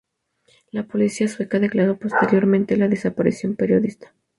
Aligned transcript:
La 0.71 0.87
policía 0.87 1.27
sueca 1.27 1.59
declaró 1.59 1.99
posteriormente 1.99 2.75
la 2.75 2.87
desaparición 2.87 3.51
de 3.51 3.53
la 3.53 3.57
periodista. 3.57 4.15